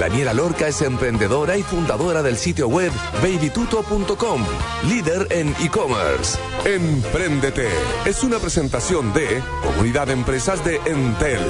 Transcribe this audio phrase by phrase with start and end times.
[0.00, 2.90] Daniela Lorca es emprendedora y fundadora del sitio web
[3.22, 4.42] babytuto.com,
[4.88, 6.38] líder en e-commerce.
[6.64, 7.68] Empréndete
[8.06, 11.42] es una presentación de Comunidad de Empresas de Entel.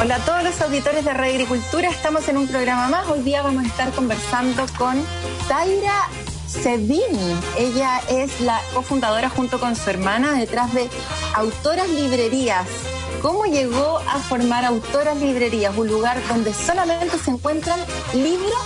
[0.00, 3.08] Hola a todos los auditores de Radio Agricultura, estamos en un programa más.
[3.08, 5.04] Hoy día vamos a estar conversando con
[5.48, 6.06] Zaira
[6.46, 7.34] Sedini.
[7.58, 10.88] Ella es la cofundadora junto con su hermana detrás de
[11.34, 12.91] Autoras Librerías.
[13.22, 15.76] ¿Cómo llegó a formar Autoras Librerías?
[15.76, 17.78] Un lugar donde solamente se encuentran
[18.12, 18.60] libros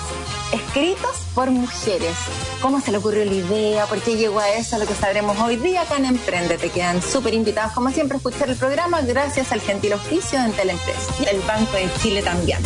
[0.50, 2.16] escritos por mujeres.
[2.62, 3.84] ¿Cómo se le ocurrió la idea?
[3.84, 4.78] ¿Por qué llegó a eso?
[4.78, 6.56] Lo que sabremos hoy día acá en Emprende.
[6.56, 10.48] Te quedan súper invitados, como siempre, a escuchar el programa gracias al gentil oficio de
[10.50, 12.58] Teleempresa y el Banco de Chile también.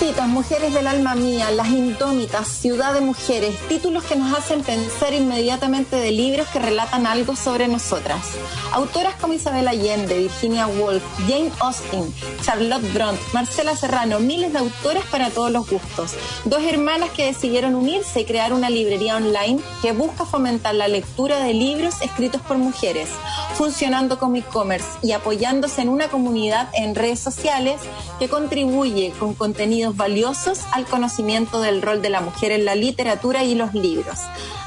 [0.00, 5.12] Mujercitas, mujeres del alma mía, las indómitas, ciudad de mujeres, títulos que nos hacen pensar
[5.12, 8.30] inmediatamente de libros que relatan algo sobre nosotras.
[8.72, 15.04] Autoras como Isabel Allende, Virginia Woolf, Jane Austen, Charlotte Bronte, Marcela Serrano, miles de autores
[15.10, 16.14] para todos los gustos.
[16.46, 21.40] Dos hermanas que decidieron unirse y crear una librería online que busca fomentar la lectura
[21.40, 23.10] de libros escritos por mujeres,
[23.54, 27.82] funcionando como e-commerce y apoyándose en una comunidad en redes sociales
[28.18, 33.44] que contribuye con contenidos valiosos al conocimiento del rol de la mujer en la literatura
[33.44, 34.18] y los libros.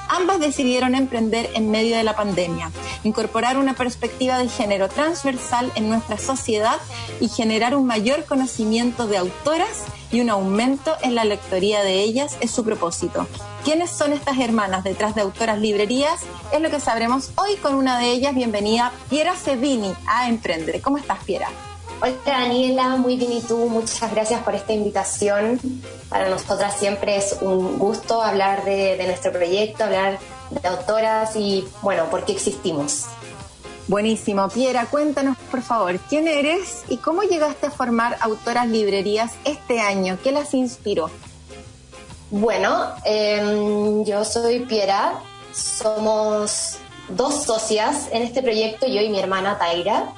[0.07, 2.69] Ambas decidieron emprender en medio de la pandemia,
[3.03, 6.77] incorporar una perspectiva de género transversal en nuestra sociedad
[7.19, 12.37] y generar un mayor conocimiento de autoras y un aumento en la lectoría de ellas
[12.39, 13.25] es su propósito.
[13.63, 16.21] ¿Quiénes son estas hermanas detrás de Autoras Librerías?
[16.51, 18.35] Es lo que sabremos hoy con una de ellas.
[18.35, 20.79] Bienvenida, Piera Sevini, a Emprender.
[20.79, 21.47] ¿Cómo estás, Piera?
[22.05, 25.57] Hola Daniela, muy bien y tú, muchas gracias por esta invitación.
[26.09, 30.19] Para nosotras siempre es un gusto hablar de, de nuestro proyecto, hablar
[30.49, 33.05] de autoras y bueno, por qué existimos.
[33.87, 39.79] Buenísimo, Piera, cuéntanos por favor, ¿quién eres y cómo llegaste a formar Autoras Librerías este
[39.79, 40.17] año?
[40.21, 41.09] ¿Qué las inspiró?
[42.31, 45.21] Bueno, eh, yo soy Piera,
[45.53, 50.13] somos dos socias en este proyecto, yo y mi hermana Taira.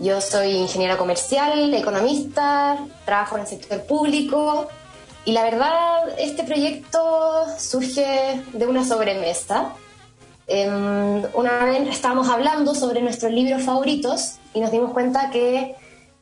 [0.00, 4.68] Yo soy ingeniera comercial, economista, trabajo en el sector público
[5.24, 9.72] y la verdad este proyecto surge de una sobremesa.
[10.46, 10.68] Eh,
[11.34, 15.74] una vez estábamos hablando sobre nuestros libros favoritos y nos dimos cuenta que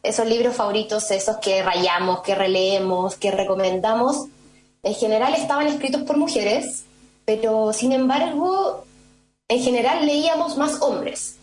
[0.02, 4.26] esos libros favoritos, esos que rayamos, que releemos, que recomendamos,
[4.82, 6.84] en general estaban escritos por mujeres,
[7.26, 8.84] pero sin embargo,
[9.48, 11.36] en general leíamos más hombres.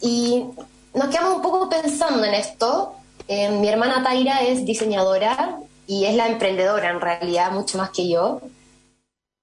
[0.00, 0.44] Y
[0.94, 2.94] nos quedamos un poco pensando en esto.
[3.28, 8.08] Eh, mi hermana Taira es diseñadora y es la emprendedora en realidad, mucho más que
[8.08, 8.40] yo.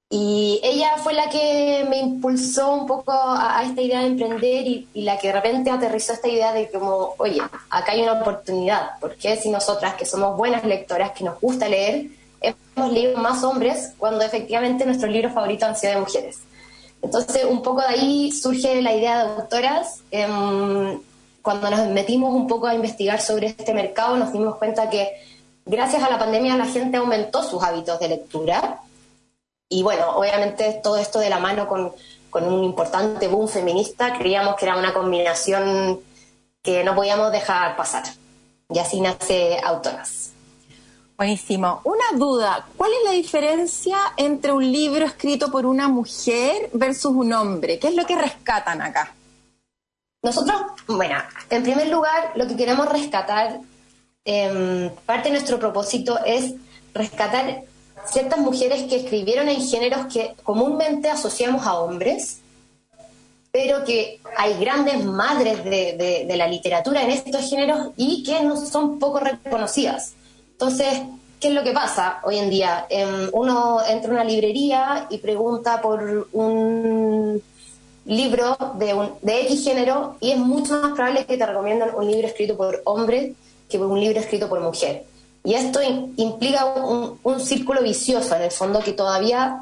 [0.09, 4.88] Y ella fue la que me impulsó un poco a, esta idea de emprender y,
[4.94, 8.91] y, la que de repente aterrizó esta idea de como, oye, acá hay una oportunidad,
[9.01, 12.07] porque si nosotras que somos buenas lectoras, que nos gusta leer,
[12.39, 16.39] hemos leído más hombres cuando efectivamente nuestros libros favoritos han sido de mujeres?
[17.02, 20.02] Entonces, un poco de ahí surge la idea de autoras.
[20.12, 21.00] Eh,
[21.41, 25.09] cuando nos metimos un poco a investigar sobre este mercado, nos dimos cuenta que
[25.66, 28.81] gracias a la pandemia la gente aumentó sus hábitos de lectura
[29.69, 31.91] y bueno, obviamente todo esto de la mano con,
[32.30, 36.00] con, un importante boom feminista, creíamos que era una combinación
[36.62, 38.03] que no podíamos dejar pasar.
[38.69, 40.26] Y así nace Autoras.
[41.17, 41.81] Buenísimo.
[41.83, 47.33] Una duda, ¿cuál es la diferencia entre un libro escrito por una mujer versus un
[47.33, 47.79] hombre?
[47.79, 49.16] ¿Qué es lo que rescatan acá?
[50.22, 51.16] Nosotros, bueno,
[51.50, 53.59] en primer lugar, lo que queremos rescatar,
[54.25, 56.53] eh, parte de nuestro propósito es
[56.94, 57.63] rescatar
[58.06, 62.42] ciertas mujeres que escribieron en géneros que comúnmente asociamos a hombres,
[63.51, 69.00] pero que hay grandes madres de, la literatura en estos géneros y que no son
[69.00, 70.13] poco reconocidas.
[70.59, 71.01] Entonces,
[71.39, 72.88] ¿qué es lo que pasa hoy en día?
[72.89, 77.39] Eh, uno entra a una librería y pregunta por un
[78.06, 82.09] libro de, un, de X género y es mucho más probable que te recomiendan un
[82.09, 83.36] libro escrito por hombre
[83.69, 85.06] que un libro escrito por mujer.
[85.44, 85.80] Y esto
[86.15, 89.62] implica un, un, círculo vicioso, en el fondo, que todavía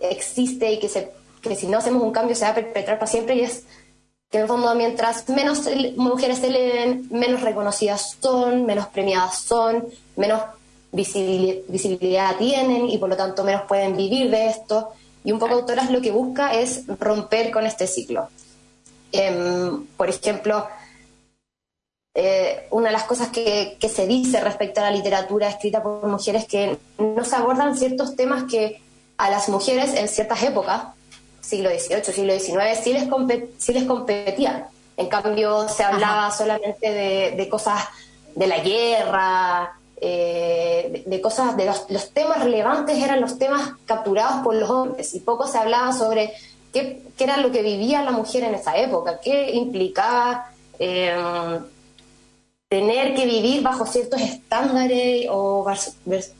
[0.00, 3.10] existe y que, se, que si no hacemos un cambio se va a perpetrar para
[3.10, 3.36] siempre.
[3.36, 3.64] Y es
[4.30, 9.86] que, en el fondo, mientras menos mujeres se leen, menos reconocidas son, menos premiadas son,
[10.16, 10.40] menos
[10.92, 14.90] visibilidad tienen y por lo tanto menos pueden vivir de esto.
[15.24, 18.28] Y un poco Autoras lo que busca es romper con este ciclo.
[19.12, 20.66] Em, por ejemplo,
[22.14, 26.06] eh, una de las cosas que, que, se dice respecto a la literatura escrita por
[26.06, 28.80] mujeres es que no se abordan ciertos temas que
[29.16, 30.94] a las mujeres en ciertas épocas,
[31.50, 33.08] siglo XVIII, siglo XIX, sí les,
[33.58, 34.66] sí les competían.
[34.96, 37.84] En cambio, se hablaba solamente de, de, cosas
[38.34, 44.54] de la guerra, eh, de, cosas, de los, temas relevantes eran los temas capturados por
[44.54, 45.14] los hombres.
[45.14, 46.32] Y poco se hablaba sobre
[46.72, 51.60] qué, qué era lo que vivía la mujer en esa época, qué implicaba eh,
[52.68, 55.66] tener que vivir bajo ciertos estándares o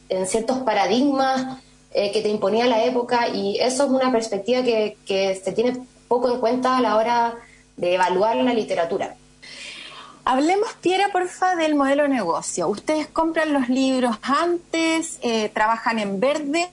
[0.09, 1.61] en ciertos paradigmas
[1.93, 5.85] eh, que te imponía la época y eso es una perspectiva que, que se tiene
[6.07, 7.35] poco en cuenta a la hora
[7.77, 9.15] de evaluar la literatura.
[10.23, 12.67] Hablemos, Piera, porfa, del modelo de negocio.
[12.67, 16.69] Ustedes compran los libros antes, eh, trabajan en verde,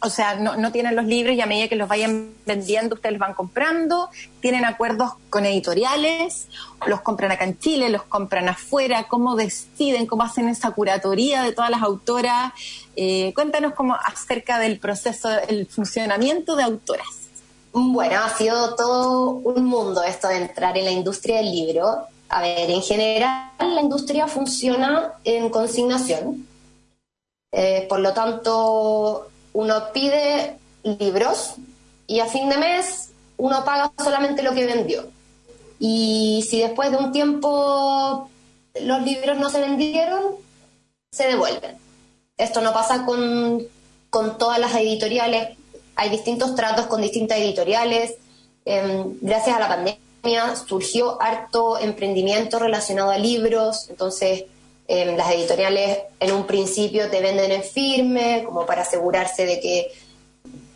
[0.00, 3.14] o sea, no, no, tienen los libros y a medida que los vayan vendiendo, ustedes
[3.14, 4.10] los van comprando,
[4.40, 6.46] tienen acuerdos con editoriales,
[6.86, 11.52] los compran acá en Chile, los compran afuera, cómo deciden, cómo hacen esa curatoría de
[11.52, 12.52] todas las autoras.
[12.94, 17.28] Eh, cuéntanos cómo acerca del proceso, el funcionamiento de autoras.
[17.72, 22.06] Bueno, ha sido todo un mundo esto de entrar en la industria del libro.
[22.28, 26.46] A ver, en general la industria funciona en consignación.
[27.50, 31.54] Eh, por lo tanto, uno pide libros
[32.06, 35.08] y a fin de mes uno paga solamente lo que vendió.
[35.78, 38.28] Y si después de un tiempo
[38.82, 40.22] los libros no se vendieron,
[41.10, 41.76] se devuelven.
[42.36, 43.64] Esto no pasa con,
[44.10, 45.56] con todas las editoriales.
[45.96, 48.14] Hay distintos tratos con distintas editoriales.
[48.64, 53.88] Em, gracias a la pandemia surgió harto emprendimiento relacionado a libros.
[53.88, 54.44] Entonces,
[54.88, 59.92] Las editoriales en un principio te venden en firme, como para asegurarse de que,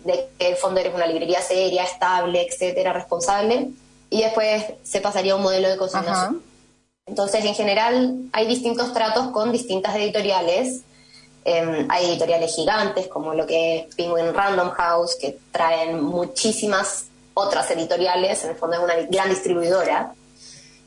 [0.05, 3.69] de que el fondo eres una librería seria, estable, etcétera, responsable,
[4.11, 6.43] y después se pasaría a un modelo de consignación.
[7.07, 10.83] Entonces, en general, hay distintos tratos con distintas editoriales.
[11.47, 17.71] Em, hay editoriales gigantes, como lo que es Penguin Random House, que traen muchísimas otras
[17.71, 20.13] editoriales, en el fondo es una gran distribuidora,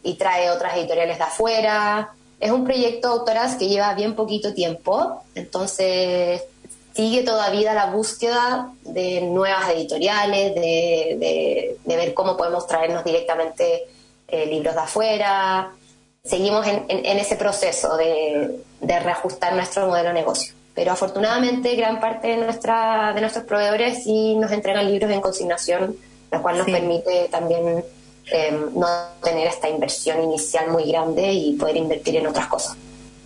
[0.03, 5.23] y trae otras editoriales de afuera, es un proyecto autoras que lleva bien poquito tiempo,
[5.35, 6.43] entonces
[6.95, 13.83] sigue todavía la búsqueda de nuevas editoriales, de, ver cómo podemos traernos directamente
[14.27, 15.71] eh, libros de afuera.
[16.23, 20.53] Seguimos en, ese proceso de, reajustar nuestro modelo de negocio.
[20.73, 25.95] Pero afortunadamente gran parte de, nuestra, de nuestros proveedores sí nos entregan libros en consignación,
[26.31, 27.83] lo cual nos permite también
[28.31, 28.87] Em, no
[29.23, 32.75] tener esta inversión inicial muy grande y poder invertir en otras cosas.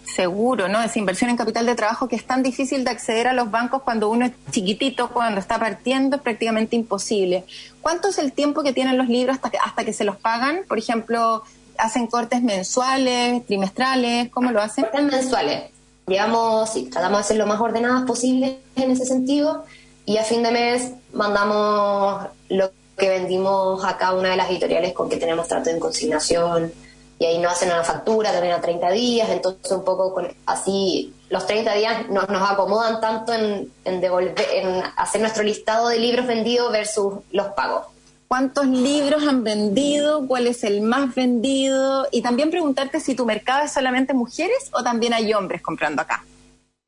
[0.04, 0.82] Seguro, ¿no?
[0.82, 3.84] Esa inversión en capital de trabajo que es tan difícil de acceder a los bancos
[3.84, 7.46] cuando uno es chiquitito, cuando está partiendo, es prácticamente imposible.
[7.80, 10.62] ¿Cuánto es el tiempo que tienen los libros hasta que, hasta que se los pagan?
[10.68, 11.44] Por ejemplo,
[11.78, 14.30] ¿hacen cortes mensuales, trimestrales?
[14.30, 14.84] ¿Cómo lo hacen?
[14.86, 15.72] Cortes mensuales.
[16.08, 19.64] Digamos, sí, tratamos de ser lo más ordenadas posible en ese sentido
[20.06, 24.94] y a fin de mes mandamos lo que vendimos a cada una de las editoriales
[24.94, 26.72] con que tenemos trato en consignación
[27.18, 31.14] y ahí nos hacen una factura también a 30 días, entonces un poco con, así
[31.30, 33.70] los 30 días nos, nos acomodan tanto en,
[34.02, 37.88] devolver, en hacer nuestro listado de libros vendidos versus los pagos.
[38.30, 40.28] ¿Cuántos libros han vendido?
[40.28, 42.08] ¿Cuál es el más vendido?
[42.12, 46.24] Y también preguntarte si tu mercado es solamente mujeres o también hay hombres comprando acá.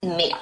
[0.02, 0.40] Mira,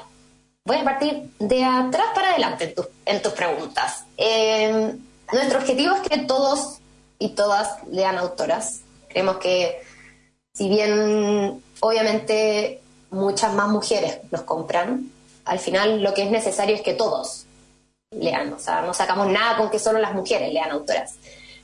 [0.66, 4.04] voy a partir de atrás para adelante en, en tus preguntas.
[4.18, 4.94] Eh,
[5.32, 6.80] nuestro objetivo es que todos
[7.18, 8.82] y todas lean autoras.
[9.08, 9.82] Creemos que
[10.54, 12.82] si bien obviamente
[13.12, 15.12] muchas más mujeres nos compran,
[15.46, 17.46] al final lo que es necesario es que todos
[18.12, 18.54] lean.
[18.54, 21.16] O sea, no sacamos nada con que solo las mujeres lean autoras.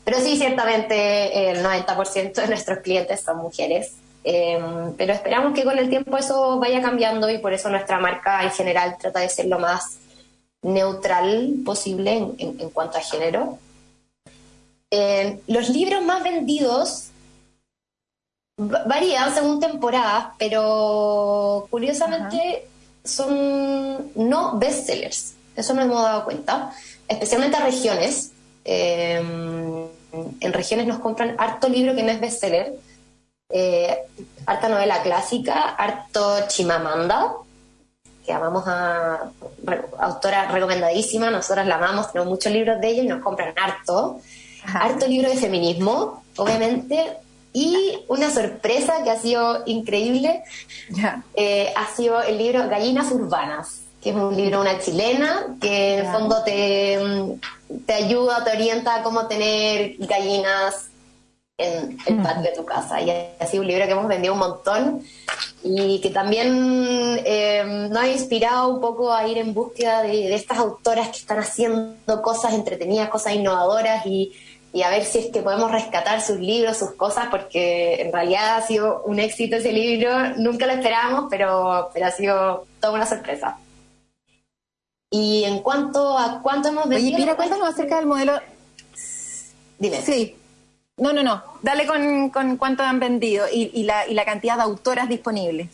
[0.04, 3.94] Pero sí, ciertamente el 90% de nuestros clientes son mujeres.
[4.24, 8.44] Em, pero esperamos que con el tiempo eso vaya cambiando y por eso nuestra marca
[8.44, 10.00] en general trata de ser lo más
[10.66, 13.60] neutral posible en, cuanto a género.
[14.90, 17.10] Eh, los libros más vendidos
[18.58, 22.68] varían según temporada, pero curiosamente
[23.04, 25.36] son no bestsellers.
[25.56, 26.74] Eso nos hemos dado cuenta,
[27.08, 28.32] especialmente a regiones.
[28.64, 29.22] Eh,
[30.40, 32.74] en regiones nos compran harto libro que no es bestseller,
[33.50, 33.98] eh,
[34.48, 37.36] harta novela clásica, harto Chimamanda,
[38.26, 39.32] que amamos a
[40.00, 44.20] autora recomendadísima, nosotras la amamos, tenemos muchos libros de ella y nos compran harto.
[44.74, 47.18] Harto libro de feminismo, obviamente,
[47.58, 50.44] Y una sorpresa que ha sido increíble
[51.36, 55.94] eh, ha sido el libro Gallinas Urbanas, que es un libro de una chilena que
[55.94, 57.00] en el fondo te,
[57.86, 60.90] te ayuda, te orienta a cómo tener gallinas
[61.58, 63.02] en el patio de tu casa.
[63.02, 65.04] Y ha sido un libro que hemos vendido un montón
[65.64, 70.58] y que también eh, nos ha inspirado un poco a ir en búsqueda de, estas
[70.58, 74.34] autoras que están haciendo cosas entretenidas, cosas innovadoras y,
[74.84, 78.62] a ver si es que podemos rescatar sus libros, sus cosas, porque en realidad ha
[78.62, 83.58] sido un éxito ese libro, nunca lo esperábamos, pero, pero ha sido toda una sorpresa.
[85.10, 87.16] Y en cuanto a cuánto hemos vendido...
[87.16, 88.34] Oye, mira, cuéntanos acerca del modelo...
[89.80, 90.02] Dime.
[90.02, 90.36] Sí.
[90.98, 91.44] No, no, no.
[91.62, 95.70] Dale con, con cuánto han vendido y, la, y la cantidad de autoras disponibles.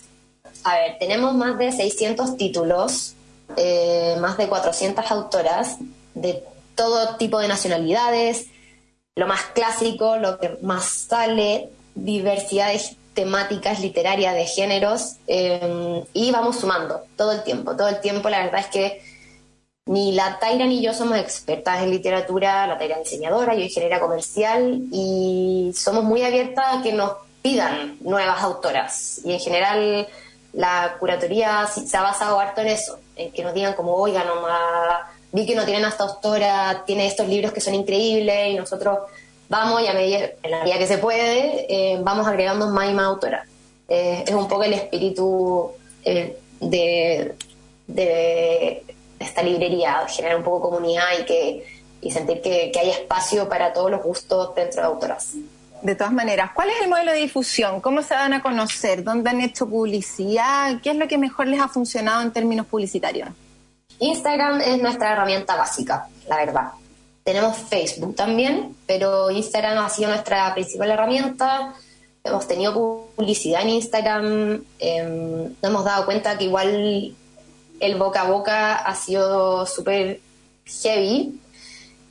[0.63, 3.13] A ver, tenemos más de 600 títulos,
[3.55, 5.77] eh, más de 400 autoras
[6.15, 6.43] de
[6.75, 8.47] todo tipo de nacionalidades,
[9.15, 16.59] lo más clásico, lo que más sale, diversidades temáticas literarias de géneros eh, y vamos
[16.59, 18.29] sumando todo el tiempo, todo el tiempo.
[18.29, 19.01] La verdad es que
[19.85, 23.99] ni la Taira ni yo somos expertas en literatura, la Taira es diseñadora, yo ingeniera
[23.99, 29.21] comercial y somos muy abiertas a que nos pidan nuevas autoras.
[29.25, 30.07] Y en general
[30.53, 35.01] la curatoría se ha basado harto en eso, en que nos digan como, oiga, nomás,
[35.31, 38.99] vi que no tienen esta autora, tiene estos libros que son increíbles y nosotros
[39.49, 42.93] vamos y a medida, en la medida que se puede, eh, vamos agregando más y
[42.93, 43.47] más autoras.
[43.89, 45.71] Eh, es un poco el espíritu
[46.05, 47.35] eh, de,
[47.87, 48.83] de
[49.21, 53.73] esta librería, generar un poco comunidad y que y sentir que, que hay espacio para
[53.73, 55.33] todos los gustos dentro de autoras.
[55.81, 57.81] De todas maneras, ¿cuál es el modelo de difusión?
[57.81, 59.03] ¿Cómo se van a conocer?
[59.03, 60.79] ¿Dónde han hecho publicidad?
[60.81, 63.29] ¿Qué es lo que mejor les ha funcionado en términos publicitarios?
[63.99, 66.71] Instagram es nuestra herramienta básica, la verdad.
[67.23, 71.73] Tenemos Facebook también, pero Instagram ha sido nuestra principal herramienta.
[72.23, 74.63] Hemos tenido publicidad en Instagram.
[74.79, 75.03] Eh,
[75.61, 77.15] nos hemos dado cuenta que igual
[77.81, 80.21] el boca a boca ha sido súper
[80.65, 81.39] heavy.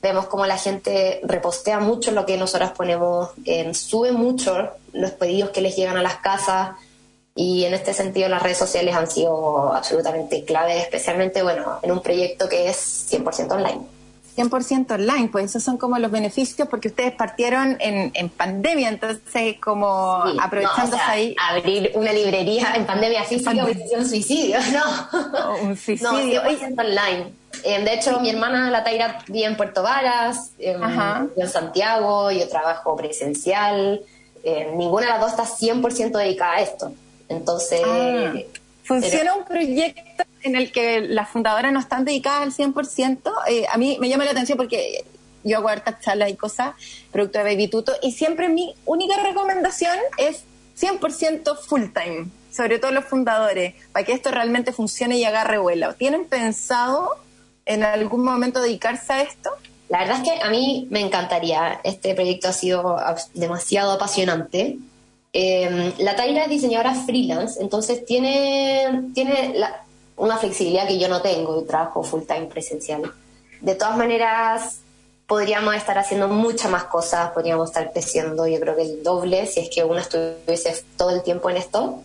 [0.03, 3.31] Vemos como la gente repostea mucho lo que nosotros ponemos,
[3.73, 6.71] sube mucho los pedidos que les llegan a las casas
[7.35, 12.03] y en este sentido las redes sociales han sido absolutamente clave, especialmente bueno, en un
[12.03, 14.00] proyecto que es 100% online.
[14.37, 19.57] 100% online, pues esos son como los beneficios porque ustedes partieron en, en pandemia, entonces
[19.61, 21.37] como aprovechándose ahí.
[21.51, 25.57] Abrir una librería en pandemia física un suicidio, no.
[25.63, 26.13] un suicidio.
[26.13, 27.33] No, 100% online.
[27.65, 30.81] Eh, de hecho, mi hermana, la Taira, vive en Puerto Varas, en,
[31.37, 34.01] en Santiago, yo trabajo presencial.
[34.43, 36.93] Eh, ninguna de las dos está 100% dedicada a esto.
[37.29, 37.83] Entonces...
[37.85, 38.33] Ah.
[38.83, 43.33] Funciona un proyecto en el que las fundadoras no están dedicadas al 100%.
[43.49, 45.05] Eh, a mí me llama la atención porque
[45.45, 46.75] yo hago hartas charlas y cosas,
[47.13, 50.45] producto de Baby Tuto, y siempre mi única recomendación es
[50.79, 55.95] 100% full time, sobre todo los fundadores, para que esto realmente funcione y agarre vuelo.
[55.95, 57.17] ¿Tienen pensado
[57.67, 59.51] en algún momento dedicarse a esto?
[59.89, 61.81] La verdad es que a mí me encantaría.
[61.85, 62.97] Este proyecto ha sido
[63.35, 64.79] demasiado apasionante.
[65.33, 69.55] Eh, la Taira es diseñadora freelance, entonces tiene, tiene
[70.21, 73.13] una flexibilidad que yo no tengo y trabajo full time presencial.
[73.61, 74.81] De todas maneras,
[75.27, 79.61] podríamos estar haciendo muchas más cosas, podríamos estar creciendo, yo creo que el doble si
[79.61, 82.03] es que uno estuviese todo el tiempo en esto.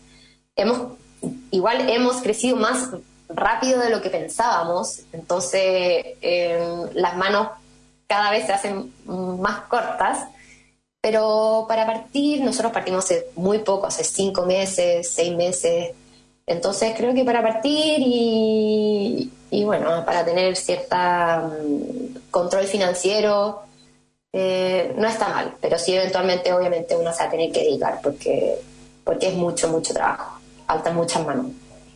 [0.56, 0.98] Hemos,
[1.52, 2.90] igual hemos crecido más
[3.30, 5.62] rápido de lo que pensábamos, entonces
[6.22, 7.50] eh, las manos
[8.08, 10.28] cada vez se hacen más cortas
[11.06, 15.92] pero para partir, nosotros partimos hace muy poco, hace cinco meses, seis meses.
[16.48, 23.64] Entonces creo que para partir y, bueno, para tener cierta mm, control financiero,
[24.32, 28.00] eh, no está mal, pero sí eventualmente obviamente uno se va a tener que dedicar
[28.04, 28.56] porque,
[29.04, 31.48] porque es mucho, mucho trabajo, faltan muchas manos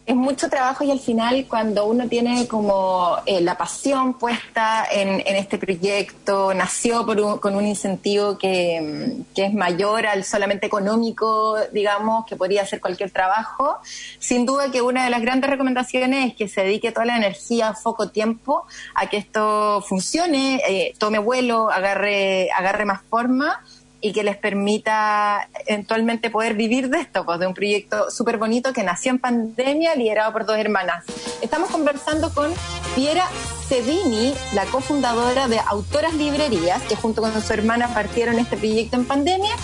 [0.10, 5.22] es mucho trabajo y al final cuando uno tiene como eh, la pasión puesta en,
[5.36, 12.26] este proyecto, nació por con un incentivo que, que, es mayor al solamente económico, digamos,
[12.26, 13.78] que podría hacer cualquier trabajo,
[14.18, 17.76] sin duda que una de las grandes recomendaciones es que se dedique toda la energía,
[17.76, 23.62] foco, tiempo a que esto funcione, eh, tome vuelo, agarre, agarre más forma
[24.02, 28.74] y que les permita eventualmente poder vivir de esto, pues de un proyecto súper bonito
[28.74, 31.04] que nació en pandemia, liderado por dos hermanas.
[31.42, 32.52] Estamos conversando con
[32.96, 33.26] Piera
[33.68, 39.06] Cedini, la cofundadora de Autoras Librerías, que junto con su hermana partieron este proyecto en
[39.06, 39.56] pandemia,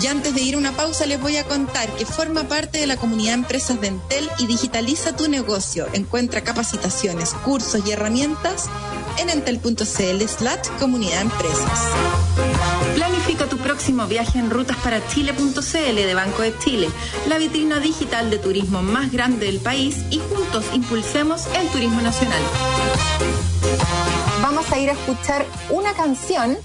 [0.00, 2.86] Y antes de ir a una pausa les voy a contar que forma parte de
[2.86, 5.88] la comunidad empresas de Entel y digitaliza tu negocio.
[5.92, 8.70] Encuentra capacitaciones, cursos y herramientas
[9.18, 11.80] en entel.cl slash comunidad empresas.
[12.94, 13.77] Planifica tu próximo
[14.08, 16.88] viaje en rutasparachile.cl de Banco de Chile,
[17.28, 22.42] la vitrina digital de turismo más grande del país y juntos impulsemos el turismo nacional.
[24.42, 26.56] Vamos a ir a escuchar una canción,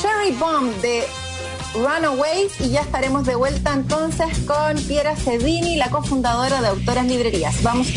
[0.00, 1.04] Cherry Bomb de
[1.74, 7.62] Runaways y ya estaremos de vuelta entonces con Piera Cedini, la cofundadora de Autoras Librerías.
[7.62, 7.88] Vamos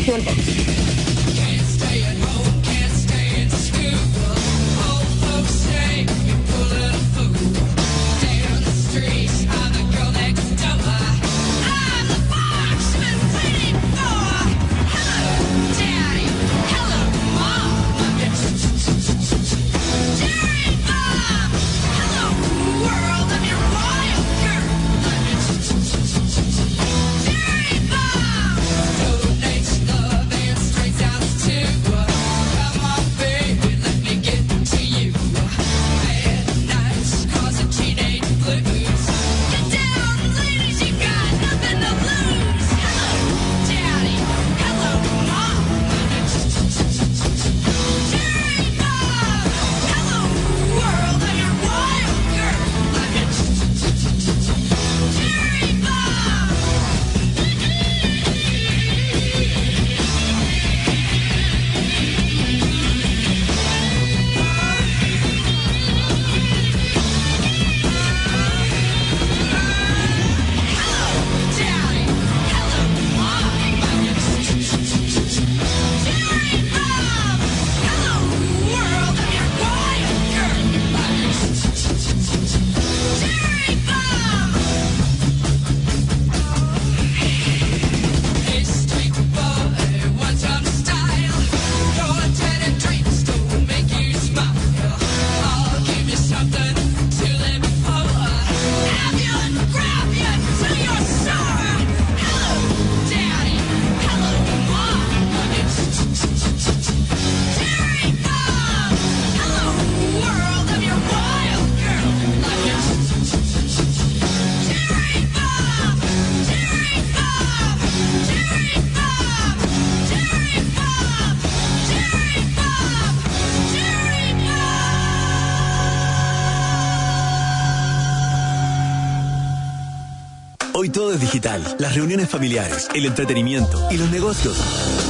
[130.98, 131.20] a volver.
[131.20, 135.09] digital, las reuniones familiares, el entretenimiento y los negocios.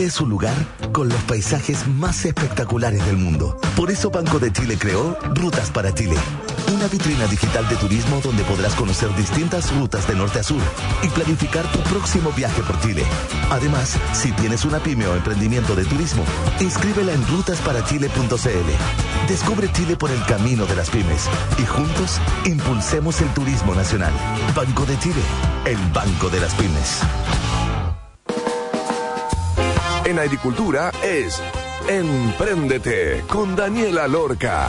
[0.00, 0.54] Chile es lugar
[0.92, 3.58] con los paisajes más espectaculares del mundo.
[3.76, 6.16] Por eso Banco de Chile creó Rutas para Chile.
[6.74, 10.62] Una vitrina digital de turismo donde podrás conocer distintas rutas de norte a sur
[11.02, 13.04] y planificar tu próximo viaje por Chile.
[13.50, 16.24] Además, si tienes una pyme o emprendimiento de turismo,
[16.60, 19.28] inscríbela en rutasparachile.cl.
[19.28, 24.14] Descubre Chile por el camino de las pymes y juntos impulsemos el turismo nacional.
[24.56, 25.20] Banco de Chile,
[25.66, 27.02] el banco de las pymes
[30.10, 31.40] en agricultura es
[31.88, 34.68] Empréndete con Daniela Lorca.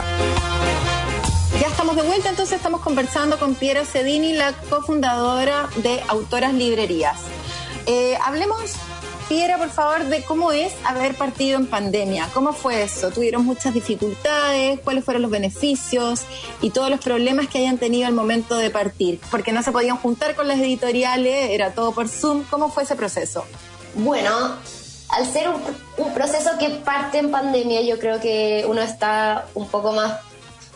[1.60, 7.18] Ya estamos de vuelta, entonces estamos conversando con Piera Cedini, la cofundadora de Autoras Librerías.
[7.86, 8.74] Eh, hablemos,
[9.28, 12.28] Piera, por favor, de cómo es haber partido en pandemia.
[12.32, 13.10] ¿Cómo fue eso?
[13.10, 14.78] ¿Tuvieron muchas dificultades?
[14.80, 16.22] ¿Cuáles fueron los beneficios?
[16.60, 19.20] Y todos los problemas que hayan tenido al momento de partir.
[19.30, 22.44] Porque no se podían juntar con las editoriales, era todo por Zoom.
[22.48, 23.44] ¿Cómo fue ese proceso?
[23.94, 24.56] Bueno,
[25.12, 29.92] al ser un, proceso que parte en pandemia, yo creo que uno está un poco
[29.92, 30.20] más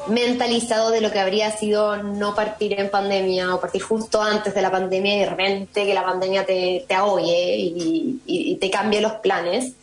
[0.08, 4.62] mentalizado de lo que habría sido no partir en pandemia o partir justo antes de
[4.62, 9.12] la pandemia y de repente que la pandemia te, te ahogue y, te cambie los
[9.14, 9.74] planes.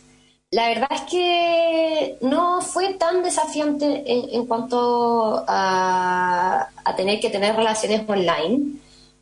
[0.50, 7.56] La verdad es que no fue tan desafiante en, cuanto a, a, tener que tener
[7.56, 8.76] relaciones online.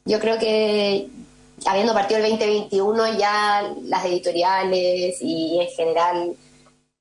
[0.04, 1.08] Yo creo que
[1.66, 6.36] habiendo partido el 2021 ya las editoriales y en general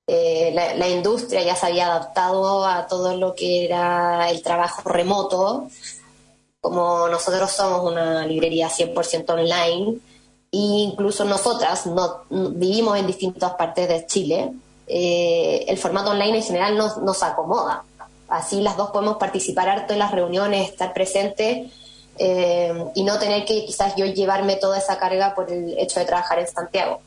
[0.08, 5.67] eh, la, industria ya se había adaptado a todo lo que era el trabajo remoto.
[6.60, 9.97] Como nosotros somos una librería 100% online,
[10.52, 14.52] incluso nosotras no, vivimos en distintas partes de Chile,
[14.86, 17.84] eh, el formato online en general nos, nos acomoda.
[18.28, 21.71] Así las dos podemos participar harto en las reuniones, estar presentes
[22.24, 26.06] eh, y no tener que quizás yo llevarme toda esa carga por el hecho de
[26.06, 27.02] trabajar en Santiago.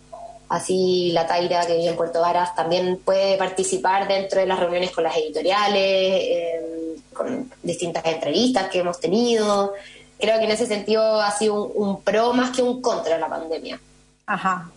[0.48, 4.90] Así la Taira, que vive en Puerto Varas, también puede participar dentro de las reuniones
[4.90, 9.74] con las editoriales, eh, con distintas entrevistas que hemos tenido.
[10.18, 13.78] Creo que en ese sentido ha sido un, pro más que un contra la pandemia.
[14.26, 14.68] Ajá,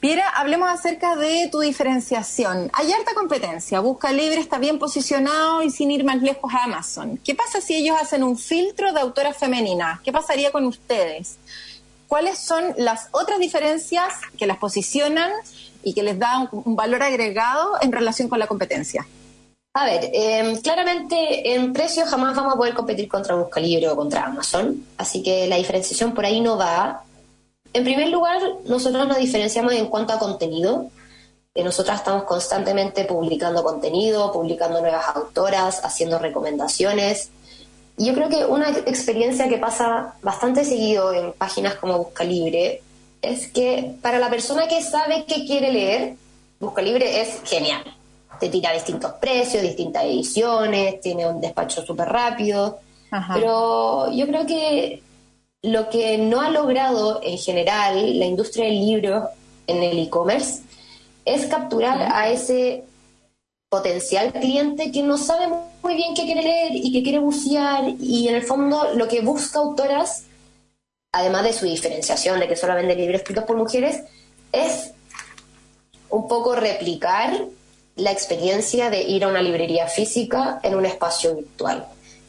[0.00, 2.70] Piera, hablemos acerca de tu diferenciación.
[2.74, 3.80] Hay harta competencia.
[3.80, 7.18] Busca Libre está bien posicionado y sin ir más lejos a Amazon.
[7.24, 10.00] ¿Qué pasa si ellos hacen un filtro de autoras femeninas?
[10.00, 11.38] ¿Qué pasaría con ustedes?
[12.08, 15.30] ¿Cuáles son las otras diferencias que las posicionan
[15.82, 19.06] y que les da un, valor agregado en relación con la competencia?
[19.72, 23.96] A ver, em, claramente en precio jamás vamos a poder competir contra Busca Libre o
[23.96, 27.02] contra Amazon, así que la diferenciación por ahí no va.
[27.72, 30.86] En primer lugar, nosotros nos diferenciamos en cuanto a contenido.
[31.54, 37.30] Eh, nosotras estamos constantemente publicando contenido, publicando nuevas autoras, haciendo recomendaciones.
[37.98, 42.82] Y yo creo que una experiencia que pasa bastante seguido en páginas como Busca Libre
[43.22, 46.14] es que para la persona que sabe que quiere leer,
[46.60, 47.82] Busca Libre es genial.
[48.38, 52.80] Te tira distintos precios, distintas ediciones, tiene un despacho súper rápido.
[53.32, 55.02] Pero yo creo que
[55.62, 59.28] lo que no ha logrado en general la industria del libro
[59.66, 60.62] en el e-commerce
[61.24, 62.84] es capturar a ese
[63.68, 65.48] potencial cliente que no sabe
[65.82, 69.20] muy bien qué quiere leer y que quiere bucear y en el fondo lo que
[69.20, 70.24] busca autoras,
[71.12, 74.02] además de su diferenciación de que solo vende libros escritos por mujeres,
[74.52, 74.92] es
[76.10, 77.46] un poco replicar
[77.96, 81.86] la experiencia de ir a una librería física en un espacio virtual.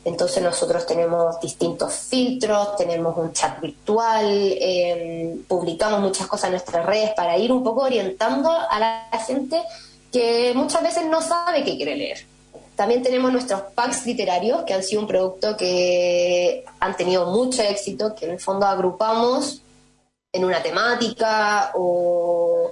[0.07, 4.25] Entonces nosotros tenemos distintos filtros, tenemos un chat virtual,
[4.57, 9.61] em, publicamos muchas cosas en nuestras redes para ir un poco orientando a la gente
[10.09, 12.25] que muchas veces no sabe qué quiere leer.
[12.77, 18.15] También tenemos nuestros packs literarios, que han sido un producto que han tenido mucho éxito,
[18.15, 19.61] que en el fondo agrupamos
[20.31, 22.71] en una temática o,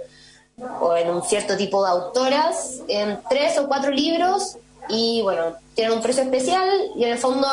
[0.80, 4.56] o en un cierto tipo de autoras, en tres o cuatro libros
[4.89, 7.48] y bueno, tienen un precio especial y en el fondo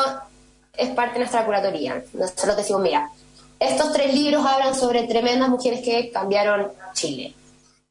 [0.75, 2.03] es parte de nuestra curatoría.
[2.13, 3.09] Nosotros decimos, mira,
[3.59, 7.33] estos tres libros hablan sobre tremendas mujeres que cambiaron Chile.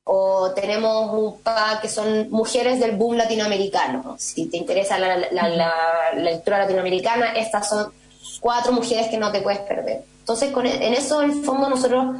[0.05, 4.17] O tenemos un pack que son mujeres del boom latinoamericano.
[4.19, 7.93] Si te interesa la, lectura latinoamericana, estas son
[8.41, 10.03] cuatro mujeres que no te puedes perder.
[10.19, 12.17] Entonces, con, e, en eso, en el fondo, nosotros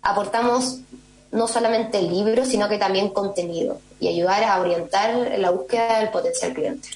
[0.00, 0.78] aportamos
[1.32, 6.52] no solamente libros, sino que también contenido y ayudar a orientar la búsqueda del potencial
[6.52, 6.90] cliente.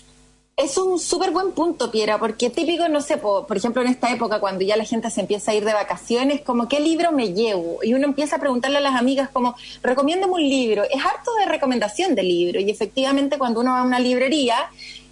[0.58, 4.40] Es un súper buen punto, Piera, porque típico, no sé, por, ejemplo, en esta época,
[4.40, 7.78] cuando ya la gente se empieza a ir de vacaciones, como, ¿qué libro me llevo?
[7.82, 10.82] Y uno empieza a preguntarle a las amigas, como, recomiéndame un libro.
[10.82, 12.60] Es harto de recomendación de libro.
[12.60, 14.56] Y efectivamente, cuando uno va a una librería,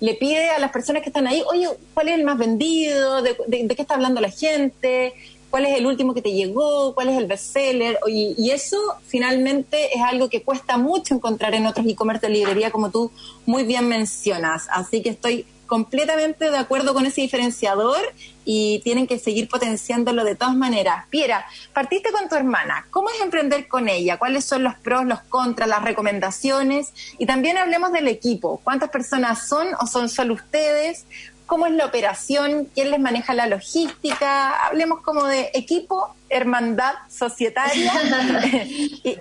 [0.01, 3.23] le pide a las personas que están ahí, oye, ¿cuál es el más vendido?
[3.23, 5.15] de qué está hablando la gente?
[5.51, 9.97] Cuál es el último que te llegó, cuál es el bestseller, y, y eso finalmente
[9.97, 13.11] es algo que cuesta mucho encontrar en otros e-commerce de librería, como tú
[13.45, 14.67] muy bien mencionas.
[14.71, 17.99] Así que estoy completamente de acuerdo con ese diferenciador
[18.45, 21.07] y tienen que seguir potenciándolo de todas maneras.
[21.11, 22.87] Piera, partiste con tu hermana.
[22.91, 24.19] ¿Cómo es emprender con ella?
[24.19, 26.93] ¿Cuáles son los pros, los contras, las recomendaciones?
[27.19, 28.61] Y también hablemos del equipo.
[28.63, 31.07] ¿Cuántas personas son o son solo ustedes?
[31.47, 37.93] Cómo es la operación, quién les maneja la logística, hablemos como de equipo, hermandad societaria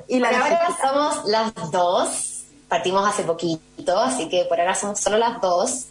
[0.07, 5.17] y, la ahora somos las dos, partimos hace poquito, así que por ahora somos solo
[5.17, 5.85] las dos.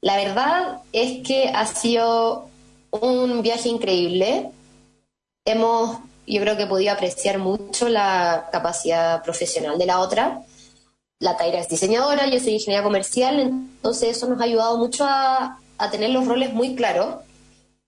[0.00, 2.48] La verdad es que ha sido
[2.90, 4.50] un viaje increíble.
[5.44, 10.42] Hemos, yo creo que podido apreciar mucho la capacidad profesional de la otra.
[11.18, 15.60] La Taira es diseñadora, yo soy ingeniera comercial, entonces eso nos ha ayudado mucho a,
[15.82, 17.16] a tener los roles muy claros.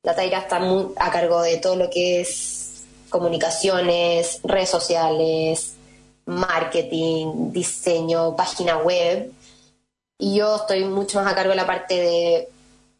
[0.03, 5.75] La Taira está muy a cargo de todo lo que es comunicaciones, redes sociales,
[6.27, 9.33] marketing, diseño, página web.
[10.19, 12.49] Y yo estoy mucho más a cargo de la parte de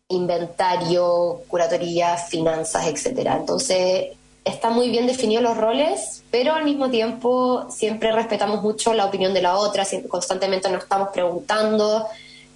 [0.09, 3.37] inventario, curatoría, finanzas, etcétera.
[3.37, 4.13] Entonces,
[4.45, 9.35] están muy bien definidos los roles, pero al mismo tiempo siempre respetamos mucho la opinión
[9.35, 12.07] de la otra, constantemente nos estamos preguntando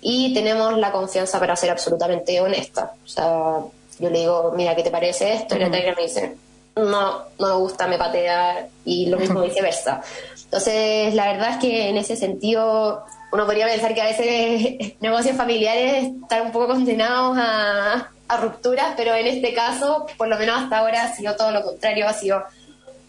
[0.01, 2.93] y tenemos la confianza para ser absolutamente honesta.
[3.05, 3.59] O sea,
[3.99, 5.57] yo le digo, mira, ¿qué te parece esto?
[5.57, 6.37] Y la me dice,
[6.77, 10.03] no, no me gusta, me patea, y lo mismo viceversa.
[10.45, 15.37] Entonces, la verdad es que en ese sentido, uno podría pensar que a veces negocios
[15.37, 20.63] familiares están un poco condenados a, a rupturas, pero en este caso, por lo menos
[20.63, 22.45] hasta ahora, ha sido todo lo contrario, ha sido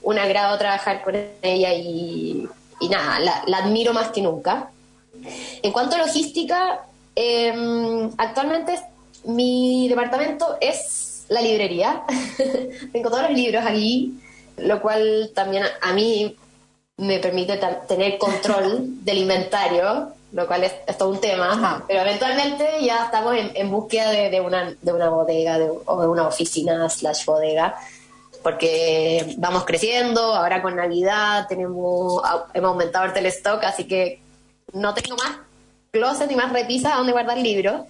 [0.02, 2.48] un agrado trabajar con ella y,
[2.90, 4.70] nada, la, admiro más que nunca.
[5.62, 8.80] En cuanto a logística, em, actualmente
[9.26, 12.04] mi departamento es la librería.
[12.92, 14.20] Tengo todos los libros aquí,
[14.58, 16.36] lo cual también a mí
[16.98, 23.06] me permite tener control del inventario, lo cual es, todo un tema, pero eventualmente ya
[23.06, 27.76] estamos en, búsqueda de, una, de una bodega o de una oficina slash bodega,
[28.44, 32.22] porque vamos creciendo, ahora con Navidad tenemos
[32.54, 34.22] hemos aumentado el telestock, así que
[34.74, 35.38] no tengo más
[35.92, 37.82] closet ni más repisas donde guardar libros.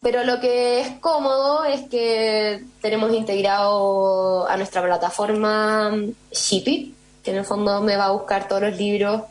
[0.00, 5.96] Pero lo que es cómodo es que tenemos integrado a nuestra plataforma
[6.32, 6.92] Shippy,
[7.22, 9.22] que en el fondo me va a buscar todos los libros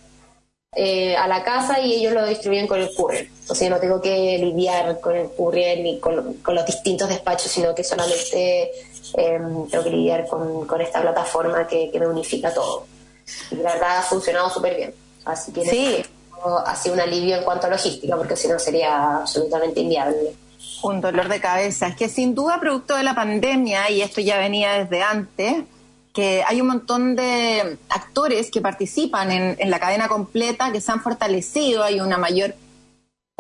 [0.74, 3.28] eh, a la casa y ellos lo distribuyen con el courier.
[3.50, 7.76] O sea, no tengo que lidiar con el courier ni con, los distintos despachos, sino
[7.76, 8.72] que solamente
[9.18, 12.86] em, tengo que lidiar con, esta plataforma que, me unifica todo.
[13.52, 14.94] Y la verdad ha funcionado súper bien.
[15.26, 16.06] Así que sí.
[16.66, 20.34] Ha sido un alivio en cuanto a logística, porque si no sería absolutamente inviable.
[20.84, 21.88] Un dolor de cabeza.
[21.88, 25.64] Es que sin duda, producto de la pandemia, y esto ya venía desde antes,
[26.14, 31.02] que hay un montón de actores que participan en, la cadena completa que se han
[31.02, 32.54] fortalecido, hay una mayor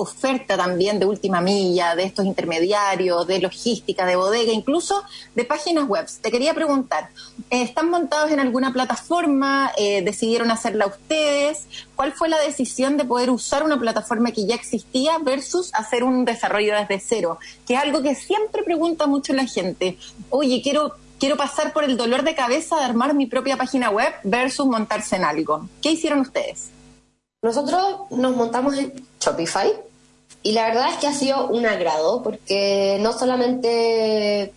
[0.02, 5.04] oferta también de última milla, de estos intermediarios, de logística, de bodega, incluso
[5.36, 6.08] de páginas web.
[6.22, 7.10] Te quería preguntar,
[7.50, 9.72] ¿están montados en alguna plataforma?
[9.78, 11.68] Eh, ¿Decidieron hacerla ustedes?
[11.96, 16.26] ¿Cuál fue la decisión de poder usar una plataforma que ya existía versus hacer un
[16.26, 17.38] desarrollo desde cero?
[17.68, 19.98] Que es algo que siempre pregunta mucho la gente.
[20.30, 24.12] Oye, quiero quiero pasar por el dolor de cabeza de armar mi propia página web
[24.24, 25.70] versus montarse en algo.
[25.80, 26.72] ¿Qué hicieron ustedes?
[27.42, 29.72] Nosotros nos montamos en Shopify
[30.44, 34.54] y la verdad es que ha sido un agrado porque no solamente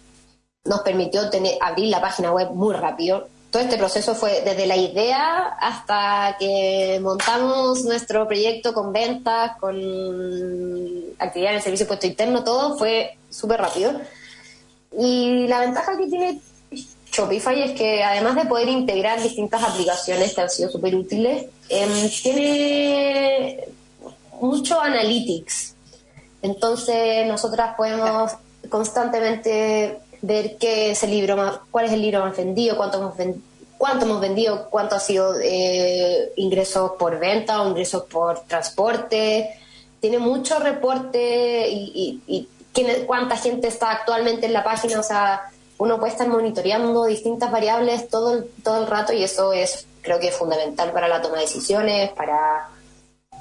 [0.64, 4.76] nos permitió tener, abrir la página web muy rápido, todo este proceso fue desde la
[4.76, 9.76] idea hasta que montamos nuestro proyecto con ventas, con
[11.20, 13.92] actividad en el servicio puesto interno, todo fue súper rápido.
[14.98, 16.40] Y la ventaja que tiene
[17.14, 22.10] Shopify es que además de poder integrar distintas aplicaciones que han sido súper útiles, em,
[22.22, 23.68] tiene
[24.40, 25.76] mucho analytics.
[26.42, 28.32] Entonces nosotras podemos
[28.68, 34.20] constantemente ver qué es el libro más, cuál es el libro más vendido, cuánto hemos
[34.20, 39.56] vendido cuánto ha sido eh, ingresos por venta o ingresos por transporte.
[40.00, 42.48] Tiene mucho reporte y
[43.06, 44.98] cuánta gente está actualmente en la página.
[44.98, 49.52] O sea, uno puede estar monitoreando distintas variables todo el, todo el rato y eso
[49.52, 52.68] es creo que es fundamental para la toma de decisiones, para,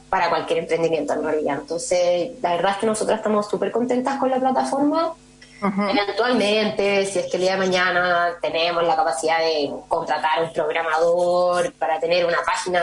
[0.09, 1.57] para cualquier emprendimiento en realidad.
[1.59, 5.13] Entonces, la verdad es que nosotras estamos súper contentas con la plataforma.
[5.61, 11.71] Eventualmente, si es que el día de mañana tenemos la capacidad de contratar un programador
[11.73, 12.81] para tener una página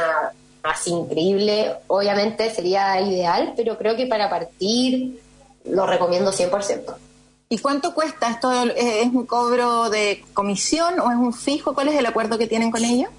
[0.62, 5.20] así increíble, obviamente sería ideal, pero creo que para partir
[5.64, 6.94] lo recomiendo 100%.
[7.52, 8.30] ¿Y cuánto cuesta?
[8.30, 11.74] ¿Esto es un cobro de comisión o es un fijo?
[11.74, 13.10] ¿Cuál es el acuerdo que tienen con ellos?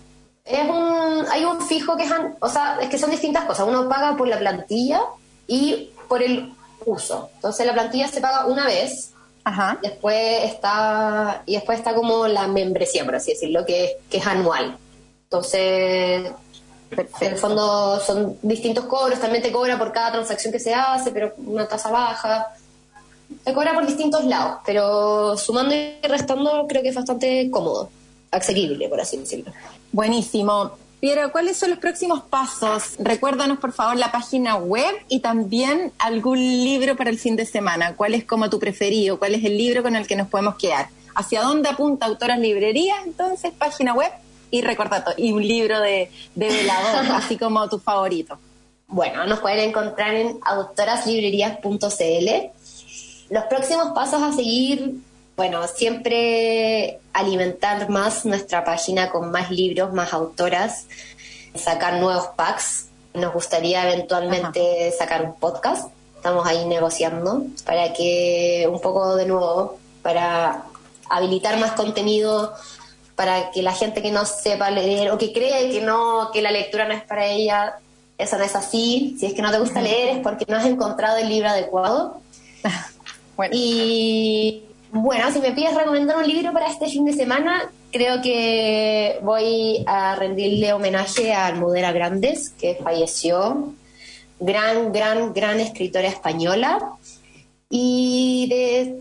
[0.45, 3.67] Es un, hay un fijo que es, o sea, es que son distintas cosas.
[3.67, 5.01] Uno paga por la plantilla
[5.47, 6.53] y por el
[6.85, 7.29] uso.
[7.35, 9.11] Entonces la plantilla se paga una vez.
[9.43, 9.77] Ajá.
[9.83, 14.25] Después está y después está como la membresía, por así decirlo, que es, que es
[14.25, 14.77] anual.
[15.23, 16.31] Entonces,
[16.91, 19.19] en el fondo son distintos cobros.
[19.19, 22.55] También te cobra por cada transacción que se hace, pero una tasa baja
[23.43, 27.89] te cobra por distintos lados, pero sumando y restando creo que es bastante cómodo,
[28.31, 29.51] asequible, por así decirlo.
[29.91, 30.71] Buenísimo.
[31.01, 32.93] Piero, ¿cuáles son los próximos pasos?
[32.99, 37.95] Recuérdanos, por favor, la página web y también algún libro para el fin de semana.
[37.95, 39.17] ¿Cuál es como tu preferido?
[39.17, 40.89] ¿Cuál es el libro con el que nos podemos quedar?
[41.15, 42.99] ¿Hacia dónde apunta Autoras Librerías?
[43.03, 44.11] Entonces, página web
[44.51, 45.25] y recordatorio.
[45.25, 48.37] Y un libro de, de velador, así como tu favorito.
[48.87, 52.51] Bueno, nos pueden encontrar en autoraslibrerías.cl
[53.31, 54.95] los próximos pasos a seguir,
[55.37, 60.85] bueno, siempre alimentar más nuestra página con más libros, más autoras,
[61.55, 62.87] sacar nuevos packs.
[63.13, 65.89] Nos gustaría eventualmente sacar un podcast.
[66.17, 70.65] Estamos ahí negociando para que un poco de nuevo, para
[71.09, 72.53] habilitar más contenido
[73.15, 76.49] para que la gente que no sepa leer o que cree que no que la
[76.49, 77.75] lectura no es para ella
[78.17, 80.65] eso no es así si es que no te gusta leer es porque no has
[80.65, 82.21] encontrado el libro adecuado
[83.51, 89.19] Y bueno, si me pides recomendar un libro para este fin de semana, creo que
[89.21, 93.73] voy a rendirle homenaje a Almudena Grandes, que falleció.
[94.39, 96.79] Gran, gran, gran escritora española.
[97.69, 98.49] Y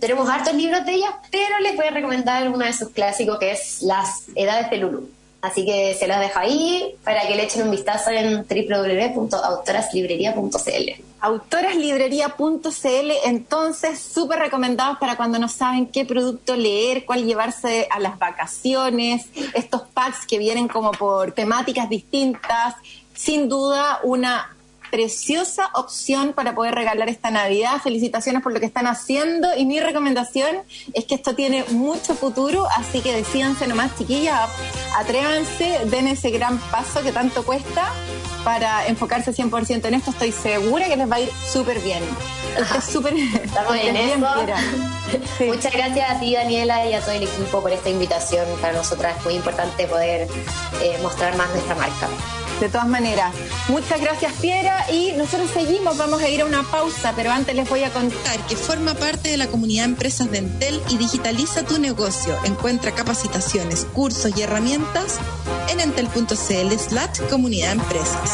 [0.00, 3.52] tenemos hartos libros de ella, pero les voy a recomendar uno de sus clásicos que
[3.52, 5.19] es Las Edades de Lulu.
[5.42, 11.02] Así que se los dejo ahí para que le echen un vistazo en www.autoraslibrería.cl.
[11.20, 18.18] Autoraslibrería.cl, entonces, súper recomendados para cuando no saben qué producto leer, cuál llevarse a las
[18.18, 22.74] vacaciones, estos packs que vienen como por temáticas distintas.
[23.14, 24.54] Sin duda, una
[24.90, 27.80] preciosa opción para poder regalar esta Navidad.
[27.82, 30.56] Felicitaciones por lo que están haciendo y mi recomendación
[30.92, 34.50] es que esto tiene mucho futuro, así que decídanse nomás, chiquillas,
[34.96, 37.92] atrévanse, den ese gran paso que tanto cuesta
[38.44, 40.10] para enfocarse 100% en esto.
[40.10, 42.02] Estoy segura que les va a ir súper bien.
[42.90, 44.26] súper Estamos en eso.
[45.46, 48.46] Muchas gracias a ti, Daniela, y a todo el equipo por esta invitación.
[48.60, 50.28] Para nosotras es muy importante poder
[50.82, 52.08] eh, mostrar más nuestra marca.
[52.60, 53.34] De todas maneras,
[53.68, 57.66] muchas gracias Piera y nosotros seguimos, vamos a ir a una pausa, pero antes les
[57.66, 61.78] voy a contar que forma parte de la comunidad empresas de Entel y digitaliza tu
[61.78, 62.36] negocio.
[62.44, 65.18] Encuentra capacitaciones, cursos y herramientas
[65.70, 68.30] en entel.cl slash comunidad empresas.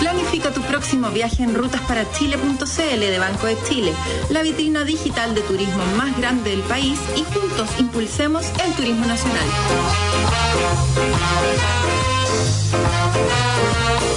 [0.00, 3.92] Planifica tu próximo viaje en rutasparachile.cl de Banco de Chile,
[4.30, 9.46] la vitrina digital de turismo más grande del país y juntos impulsemos el turismo nacional.
[12.28, 14.07] Thank you.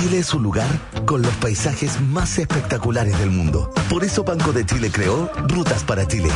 [0.00, 0.66] Chile es un lugar
[1.04, 3.70] con los paisajes más espectaculares del mundo.
[3.90, 6.30] Por eso Banco de Chile creó Rutas para Chile,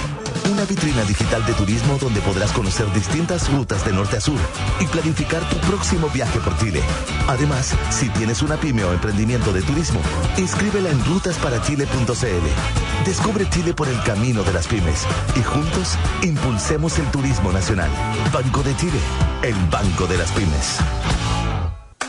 [0.52, 4.38] una vitrina digital de turismo donde podrás conocer distintas rutas de norte a sur
[4.80, 6.82] y planificar tu próximo viaje por Chile.
[7.26, 10.00] Además, si tienes una pyme o emprendimiento de turismo,
[10.36, 13.06] inscríbela en rutasparachile.cl.
[13.06, 17.88] Descubre Chile por el camino de las pymes y juntos impulsemos el turismo nacional.
[18.30, 18.98] Banco de Chile,
[19.42, 20.80] el banco de las pymes.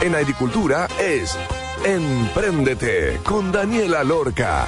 [0.00, 1.36] En agricultura es
[1.84, 4.66] Empréndete con Daniela Lorca.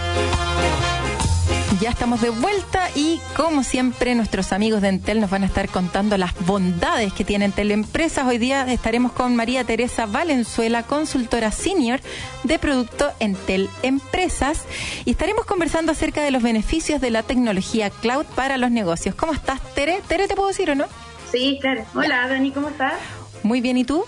[1.80, 5.68] Ya estamos de vuelta y como siempre nuestros amigos de Entel nos van a estar
[5.68, 8.26] contando las bondades que tienen Entel Empresas.
[8.26, 12.00] Hoy día estaremos con María Teresa Valenzuela, consultora senior
[12.44, 14.62] de producto Entel Empresas
[15.04, 19.14] y estaremos conversando acerca de los beneficios de la tecnología cloud para los negocios.
[19.14, 20.00] ¿Cómo estás, Tere?
[20.08, 20.86] ¿Tere te puedo decir o no?
[21.30, 21.84] Sí, claro.
[21.94, 22.94] Hola, Dani, ¿cómo estás?
[23.42, 24.04] Muy bien, ¿y tú?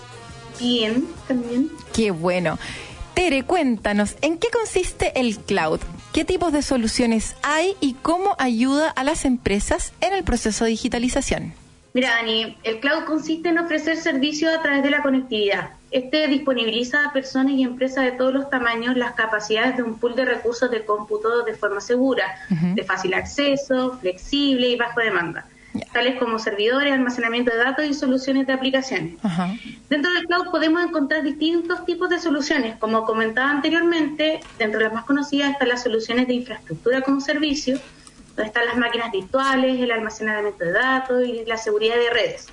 [0.59, 1.69] Bien, también.
[1.93, 2.57] Qué bueno.
[3.13, 5.79] Tere, cuéntanos, ¿en qué consiste el cloud?
[6.13, 10.71] ¿Qué tipos de soluciones hay y cómo ayuda a las empresas en el proceso de
[10.71, 11.53] digitalización?
[11.93, 15.71] Mira, Dani, el cloud consiste en ofrecer servicios a través de la conectividad.
[15.91, 20.15] Este disponibiliza a personas y empresas de todos los tamaños las capacidades de un pool
[20.15, 25.45] de recursos de cómputo de forma segura, de fácil acceso, flexible y bajo demanda
[25.91, 29.15] tales como servidores, almacenamiento de datos y soluciones de aplicaciones.
[29.89, 32.77] Dentro del cloud podemos encontrar distintos tipos de soluciones.
[32.77, 37.79] Como comentaba anteriormente, dentro de las más conocidas están las soluciones de infraestructura como servicio,
[38.35, 42.47] donde están las máquinas virtuales, el almacenamiento de datos y la seguridad de redes.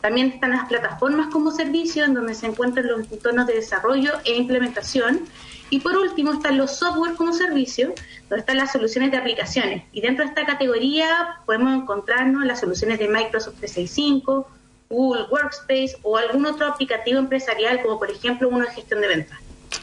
[0.00, 4.34] También están las plataformas como servicio, en donde se encuentran los entornos de desarrollo e
[4.34, 5.20] implementación
[5.72, 7.94] y por último están los software como servicio,
[8.28, 9.84] donde están las soluciones de aplicaciones.
[9.92, 14.50] Y dentro de esta categoría podemos encontrarnos las soluciones de Microsoft 365,
[14.90, 19.38] Google Workspace o algún otro aplicativo empresarial, como por ejemplo uno de gestión de ventas.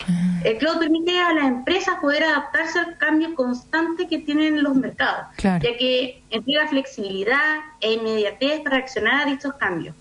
[0.07, 0.41] Ah.
[0.43, 5.25] El cloud permite a las empresas poder adaptarse al cambio constante que tienen los mercados,
[5.41, 9.95] ya que entrega flexibilidad e inmediatez para reaccionar a dichos cambios.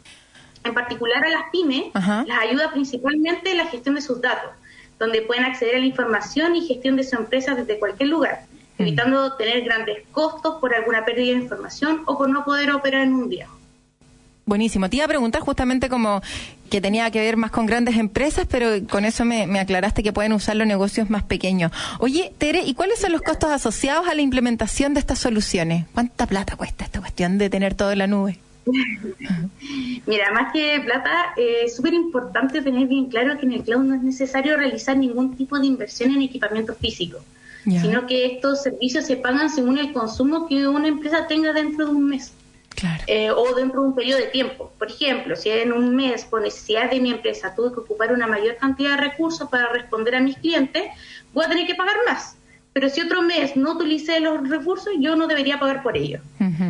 [0.64, 4.50] En particular a las pymes, las ayuda principalmente en la gestión de sus datos,
[4.98, 8.42] donde pueden acceder a la información y gestión de su empresa desde cualquier lugar,
[8.78, 8.82] mm.
[8.82, 13.14] evitando tener grandes costos por alguna pérdida de información o por no poder operar en
[13.14, 13.48] un día.
[14.48, 14.88] Buenísimo.
[14.88, 16.22] Te iba a preguntar justamente como
[16.70, 20.10] que tenía que ver más con grandes empresas, pero con eso me, me, aclaraste que
[20.10, 21.70] pueden usar los negocios más pequeños.
[21.98, 25.84] Oye, Tere, ¿y cuáles son los costos asociados a la implementación de estas soluciones?
[25.92, 28.38] ¿Cuánta plata cuesta esta cuestión de tener todo en la nube?
[30.06, 33.84] Mira, más que plata, eh, es súper importante tener bien claro que en el cloud
[33.84, 37.18] no es necesario realizar ningún tipo de inversión en equipamiento físico,
[37.64, 41.92] sino que estos servicios se pagan según el consumo que una empresa tenga dentro de
[41.92, 42.32] un mes.
[43.08, 44.72] Eh, o dentro de un periodo de tiempo.
[44.78, 48.28] Por ejemplo, si en un mes, por necesidad de mi empresa, tuve que ocupar una
[48.28, 50.84] mayor cantidad de recursos para responder a mis clientes,
[51.34, 52.37] voy a tener que pagar más
[52.78, 56.20] pero si otro mes no utilicé los recursos, yo no debería pagar por ello.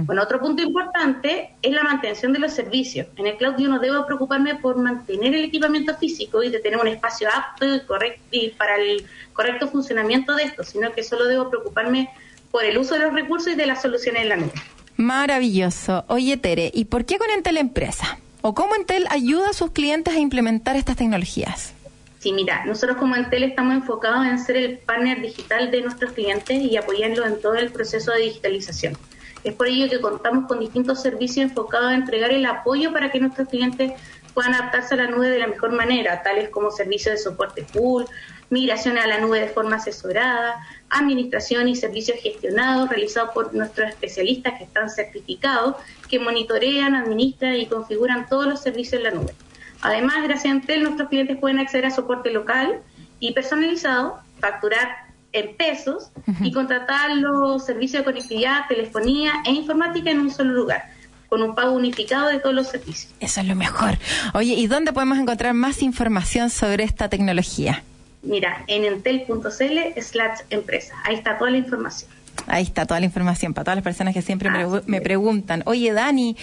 [0.07, 3.09] Bueno, otro punto importante es la mantención de los servicios.
[3.17, 6.81] En el cloud yo no debo preocuparme por mantener el equipamiento físico y de tener
[6.81, 9.05] un espacio apto y, correcto, y para el
[9.35, 12.09] correcto funcionamiento de esto, sino que solo debo preocuparme
[12.51, 14.53] por el uso de los recursos y de las soluciones en la nube.
[14.97, 16.07] Maravilloso.
[16.09, 18.19] Oye, Tere, ¿y por qué con Entel Empresa?
[18.41, 21.75] ¿O cómo Entel ayuda a sus clientes a implementar estas tecnologías?
[22.19, 26.61] Sí, mira, nosotros como Entel estamos enfocados en ser el partner digital de nuestros clientes
[26.61, 28.97] y apoyarlos en todo el proceso de digitalización.
[29.45, 33.21] Es por ello que contamos con distintos servicios enfocados a entregar el apoyo para que
[33.21, 33.93] nuestros clientes
[34.35, 38.03] puedan adaptarse a la nube de la mejor manera, tales como servicios de soporte full,
[38.51, 40.57] migración a la nube de forma asesorada,
[40.91, 45.77] administración y servicios gestionados realizados por nuestros especialistas que están certificados,
[46.09, 49.35] que monitorean, administran y configuran todos los servicios en la nube.
[49.81, 52.81] Además, gracias a Entel, nuestros clientes pueden acceder a soporte local
[53.21, 54.89] y personalizado, facturar
[55.33, 56.11] en pesos
[56.41, 60.85] y contratar los servicios de conectividad, telefonía e informática en un solo lugar
[61.29, 63.13] con un pago unificado de todos los servicios.
[63.21, 63.99] Eso es lo mejor.
[64.35, 67.83] Oye, ¿y dónde podemos encontrar más información sobre esta tecnología?
[68.23, 70.95] Mira, en entel.cl slash empresa.
[71.05, 72.11] Ahí está toda la información.
[72.47, 74.51] Ahí está toda la información para todas las personas que siempre
[74.87, 76.37] me preguntan, oye Dani,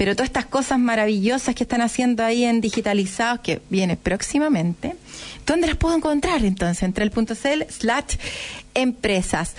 [0.00, 4.96] pero todas estas cosas maravillosas que están haciendo ahí en digitalizados, que viene próximamente,
[5.44, 6.84] ¿dónde las puedo encontrar entonces?
[6.84, 8.16] Entre el punto cl slash
[8.74, 9.54] empresas.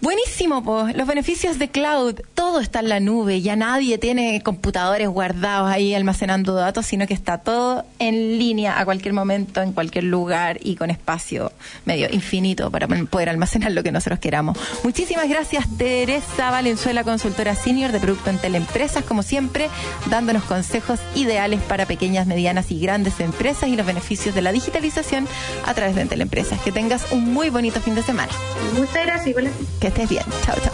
[0.00, 5.08] Buenísimo, pues, los beneficios de cloud, todo está en la nube, ya nadie tiene computadores
[5.08, 10.04] guardados ahí almacenando datos, sino que está todo en línea a cualquier momento, en cualquier
[10.04, 11.52] lugar y con espacio
[11.84, 14.58] medio infinito para poder almacenar lo que nosotros queramos.
[14.82, 19.68] Muchísimas gracias, Teresa Valenzuela, consultora senior de Producto en Teleempresas, como siempre,
[20.06, 25.28] dándonos consejos ideales para pequeñas, medianas y grandes empresas y los beneficios de la digitalización
[25.66, 26.60] a través de Teleempresas.
[26.60, 28.32] Que tengas un muy bonito fin de semana.
[28.74, 29.36] Muchas gracias.
[29.80, 30.24] Que estés bien.
[30.44, 30.72] Chao, chao.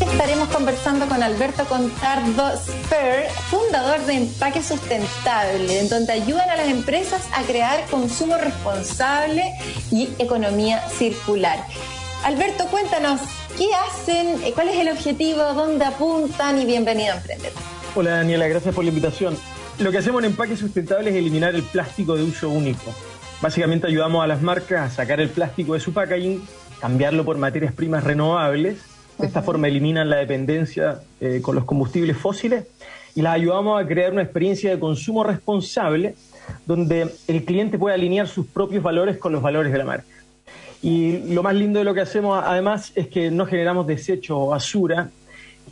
[0.00, 6.68] Estaremos conversando con Alberto Contardo Spur, fundador de Empaque Sustentable, en donde ayudan a las
[6.68, 9.54] empresas a crear consumo responsable
[9.90, 11.64] y economía circular.
[12.24, 13.20] Alberto, cuéntanos,
[13.56, 14.52] ¿qué hacen?
[14.54, 15.42] ¿Cuál es el objetivo?
[15.54, 16.60] ¿Dónde apuntan?
[16.60, 17.52] Y bienvenido a Emprender.
[17.94, 19.36] Hola Daniela, gracias por la invitación.
[19.78, 22.94] Lo que hacemos en Empaque Sustentable es eliminar el plástico de uso único.
[23.40, 26.42] Básicamente ayudamos a las marcas a sacar el plástico de su packaging,
[26.80, 28.78] cambiarlo por materias primas renovables.
[29.18, 32.64] De esta forma eliminan la dependencia eh, con los combustibles fósiles
[33.14, 36.16] y las ayudamos a crear una experiencia de consumo responsable
[36.66, 40.06] donde el cliente puede alinear sus propios valores con los valores de la marca.
[40.84, 44.46] Y lo más lindo de lo que hacemos además es que no generamos desecho o
[44.48, 45.08] basura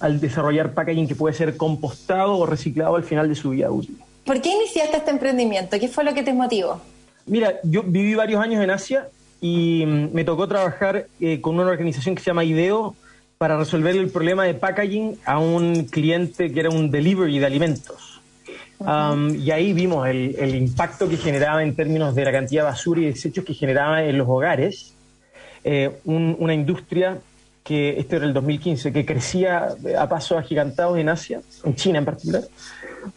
[0.00, 3.98] al desarrollar packaging que puede ser compostado o reciclado al final de su vida útil.
[4.24, 5.78] ¿Por qué iniciaste este emprendimiento?
[5.78, 6.80] ¿Qué fue lo que te motivó?
[7.26, 9.08] Mira, yo viví varios años en Asia
[9.42, 12.96] y mm, me tocó trabajar eh, con una organización que se llama IDEO
[13.36, 18.22] para resolver el problema de packaging a un cliente que era un delivery de alimentos.
[19.36, 23.04] y ahí vimos el, impacto que generaba en términos de la cantidad de basura y
[23.06, 24.94] desechos que generaba en los hogares.
[25.64, 27.18] Eh, una industria
[27.64, 32.04] que, este era el 2015, que crecía a pasos agigantados en Asia, en China en
[32.04, 32.42] particular.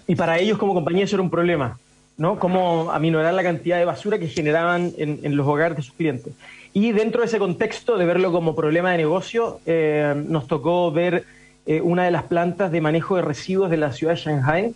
[0.07, 1.77] Y para ellos como compañía eso era un problema.
[2.17, 2.39] ¿no?
[2.39, 6.33] Cómo aminorar la cantidad de basura que generaban en, los hogares de sus clientes.
[6.73, 11.25] Y dentro de ese contexto de verlo como problema de negocio, eh, nos tocó ver
[11.65, 14.73] eh, una de las plantas de manejo de residuos de la ciudad de Shanghai.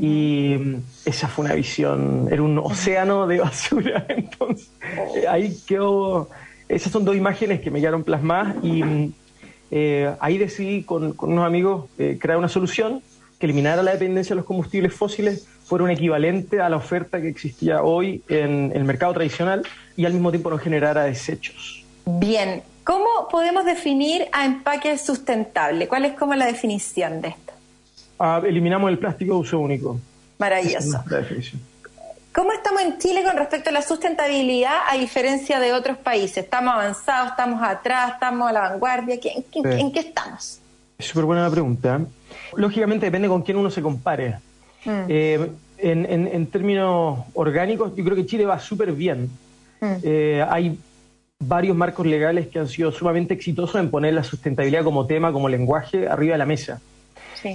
[0.00, 4.04] Y mm, esa fue una visión, era un océano de basura.
[4.08, 4.70] Entonces,
[5.14, 6.28] eh, ahí quedó.
[6.68, 9.12] Esas son dos imágenes que me quedaron plasmadas y mm,
[10.20, 11.86] ahí decidí con, con unos amigos
[12.18, 13.02] crear una solución
[13.38, 17.28] que eliminara la dependencia de los combustibles fósiles fuera un equivalente a la oferta que
[17.28, 21.84] existía hoy en el mercado tradicional y al mismo tiempo no generara desechos.
[22.04, 25.88] Bien, ¿cómo podemos definir a empaque sustentable?
[25.88, 27.52] ¿Cuál es como la definición de esto?
[28.18, 29.98] Ah, eliminamos el plástico de uso único.
[30.38, 31.02] Maravilloso.
[32.36, 36.44] ¿Cómo estamos en Chile con respecto a la sustentabilidad a diferencia de otros países?
[36.44, 39.14] ¿Estamos avanzados, estamos atrás, estamos a la vanguardia?
[39.14, 40.60] ¿En, qué estamos?
[40.98, 41.98] Es súper buena la pregunta.
[42.54, 44.34] Lógicamente depende con quién uno se compare.
[44.84, 44.90] Mm.
[45.08, 49.30] Eh, en, términos orgánicos, yo creo que Chile va súper bien.
[49.80, 49.94] Mm.
[50.02, 50.78] Eh, hay
[51.38, 55.48] varios marcos legales que han sido sumamente exitosos en poner la sustentabilidad como tema, como
[55.48, 56.82] lenguaje, arriba de la mesa.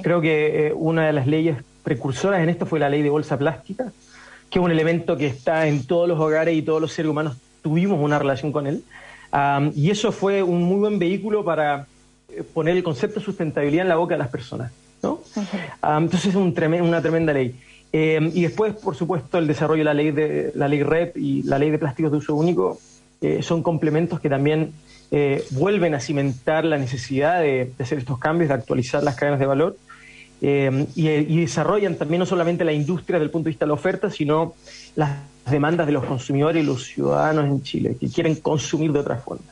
[0.02, 3.38] Creo que eh, una de las leyes precursoras en esto fue la ley de bolsa
[3.38, 3.92] plástica,
[4.52, 7.38] que es un elemento que está en todos los hogares y todos los seres humanos
[7.64, 8.84] tuvimos una relación con él.
[9.74, 11.88] y eso fue un muy buen vehículo para
[12.54, 14.72] poner el concepto de sustentabilidad en la boca de las personas.
[15.02, 15.22] ¿no?
[15.82, 17.56] Entonces es un una tremenda ley.
[17.94, 21.44] Eh, y después, por supuesto, el desarrollo de la ley de la ley REP y
[21.44, 22.80] la ley de plásticos de uso único
[23.20, 24.72] eh, son complementos que también
[25.12, 29.46] eh, vuelven a cimentar la necesidad de, hacer estos cambios, de actualizar las cadenas de
[29.46, 29.78] valor.
[30.44, 33.76] Eh, y, desarrollan también no solamente la industria desde el punto de vista de la
[33.76, 34.56] oferta, sino
[34.96, 35.20] las
[35.50, 39.46] demandas de los consumidores y los ciudadanos en Chile, que quieren consumir de otra forma.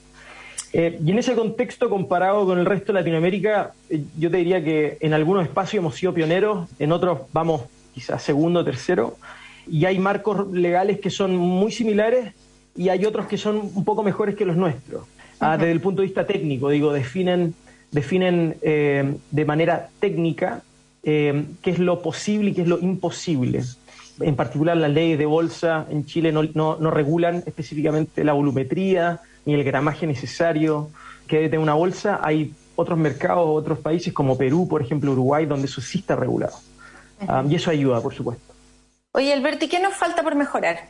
[0.73, 3.73] y en ese contexto, comparado con el resto de Latinoamérica,
[4.17, 7.63] yo te diría que en algunos espacios hemos sido pioneros, en otros vamos
[7.93, 9.17] quizás segundo, tercero,
[9.67, 12.33] y hay marcos legales que son muy similares
[12.75, 15.03] y hay otros que son un poco mejores que los nuestros.
[15.39, 17.53] Ah, desde el punto de vista técnico, digo, definen,
[17.91, 20.63] definen eh, de manera técnica
[21.04, 23.64] eh, qué es lo posible y qué es lo imposible.
[24.20, 29.54] En particular, las leyes de bolsa en Chile no, no, regulan específicamente la volumetría ni
[29.54, 30.89] el gramaje necesario
[31.28, 32.20] que debe tener una bolsa.
[32.22, 36.56] Hay otros mercados, otros países como Perú, por ejemplo, Uruguay, donde eso sí está regulado.
[37.28, 38.54] Ah, y eso ayuda, por supuesto.
[39.12, 40.88] Oye, Alberto, ¿y qué nos falta por mejorar?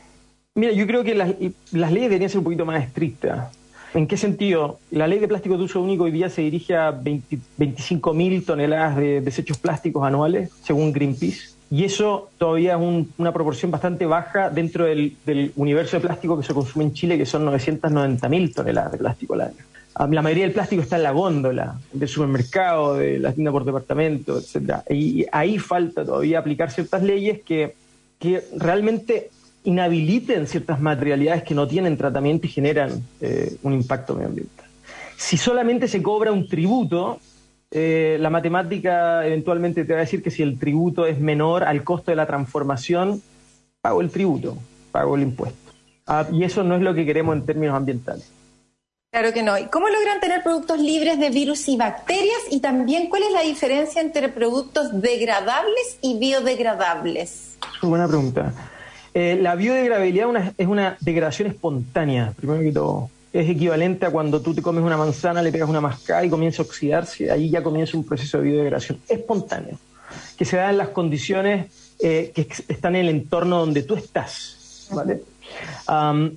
[0.54, 1.30] Mira, yo creo que las,
[1.72, 3.56] leyes deberían ser un poquito más estrictas.
[3.92, 4.78] ¿En qué sentido?
[4.92, 9.20] La ley de plástico de uso único hoy día se dirige a 25.000 toneladas de
[9.20, 11.54] desechos plásticos anuales, según Greenpeace.
[11.72, 15.16] Y eso todavía es una proporción bastante baja dentro del,
[15.56, 19.40] universo de plástico que se consume en Chile, que son 990.000 toneladas de plástico al
[19.42, 19.64] año.
[19.94, 23.64] Ah, la mayoría del plástico está en la góndola del supermercado, de la tienda por
[23.64, 24.82] departamento, etc.
[24.88, 27.74] Y ahí falta todavía aplicar ciertas leyes que,
[28.18, 29.30] que realmente
[29.64, 34.66] inhabiliten ciertas materialidades que no tienen tratamiento y generan eh, un impacto medioambiental.
[35.16, 37.18] Si solamente se cobra un tributo,
[37.70, 41.84] eh, la matemática eventualmente te va a decir que si el tributo es menor al
[41.84, 43.22] costo de la transformación,
[43.80, 44.56] pago el tributo,
[44.90, 45.72] pago el impuesto.
[46.06, 48.30] Ah, y eso no es lo que queremos en términos ambientales.
[49.12, 49.58] Claro que no.
[49.58, 52.38] ¿Y cómo logran tener productos libres de virus y bacterias?
[52.50, 57.56] Y también, ¿cuál es la diferencia entre productos degradables y biodegradables?
[57.82, 58.52] Buena pregunta.
[59.12, 63.10] Eh, la biodegradabilidad es una degradación espontánea, primero que todo.
[63.32, 66.62] Es equivalente a cuando tú te comes una manzana, le pegas una mascada y comienza
[66.62, 69.78] a oxidarse, ahí ya comienza un proceso de biodegradación espontáneo,
[70.36, 71.66] que se da en las condiciones
[72.00, 74.90] eh, que están en el entorno donde tú estás.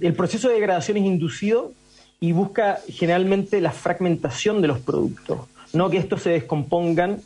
[0.01, 1.71] el proceso de degradación es inducido
[2.19, 5.39] y busca generalmente la fragmentación de los productos,
[5.73, 7.21] no que estos se descompongan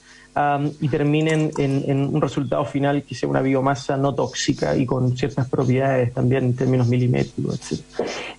[0.81, 5.49] y terminen en, un resultado final que sea una biomasa no tóxica y con ciertas
[5.49, 7.81] propiedades también en términos milimétricos, etc.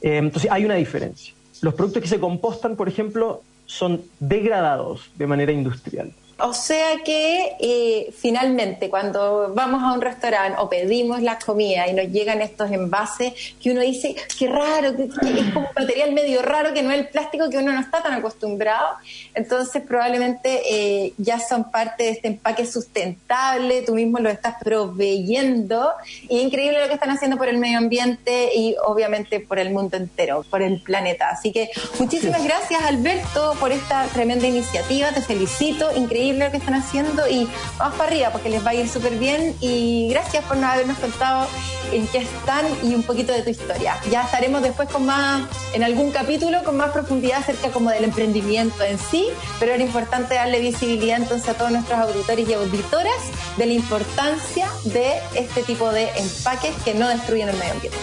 [0.03, 1.35] Eh, entonces hay una diferencia.
[1.61, 6.13] Los productos que se compostan, por ejemplo, son degradados de manera industrial.
[6.41, 11.95] O sea que eh, finalmente cuando vamos a un restaurante o pedimos la comida y
[11.95, 16.43] nos llegan estos envases que uno dice, qué raro, que, es como un material medio
[16.43, 18.87] raro que no es el plástico que uno no está tan acostumbrado,
[19.35, 25.91] entonces probablemente eh, ya son parte de este empaque sustentable, tú mismo lo estás proveyendo.
[26.29, 29.71] Y es increíble lo que están haciendo por el medio ambiente y obviamente por el
[29.71, 31.31] mundo entero, por el planeta.
[31.31, 36.75] Así que muchísimas gracias Alberto por esta tremenda iniciativa, te felicito, increíble lo que están
[36.75, 37.49] haciendo y
[37.79, 40.99] vamos para arriba porque les va a ir súper bien y gracias por no habernos
[40.99, 41.47] contado
[41.93, 43.99] en qué están y un poquito de tu historia.
[44.11, 45.43] Ya estaremos después con más,
[45.75, 49.27] en algún capítulo con más profundidad acerca como del emprendimiento en sí,
[49.59, 53.15] pero era importante darle visibilidad entonces a todos nuestros auditores y auditoras
[53.57, 57.99] de la importancia de este tipo de empaques que no destruyen el medio ambiente.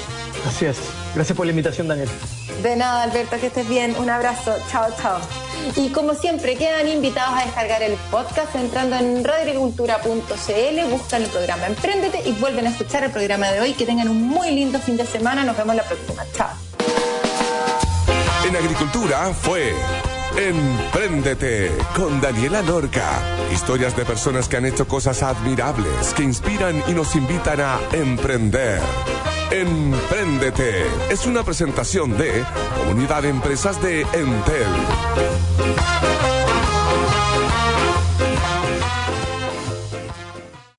[0.47, 0.77] Así es.
[1.13, 2.09] Gracias por la invitación, Daniel.
[2.61, 3.95] De nada, Alberto, que estés bien.
[3.97, 4.53] Un abrazo.
[4.71, 5.19] Chao, chao.
[5.75, 11.67] Y como siempre, quedan invitados a descargar el podcast entrando en radioagricultura.cl, buscan el programa
[11.67, 13.73] Emprendete y vuelven a escuchar el programa de hoy.
[13.73, 15.43] Que tengan un muy lindo fin de semana.
[15.43, 16.23] Nos vemos la próxima.
[16.33, 16.49] Chao.
[18.47, 19.73] En Agricultura fue
[20.37, 23.21] Emprendete con Daniela Lorca.
[23.53, 28.81] Historias de personas que han hecho cosas admirables, que inspiran y nos invitan a emprender.
[29.61, 32.43] Emprendete es una presentación de
[32.77, 34.67] Comunidad de Empresas de Entel.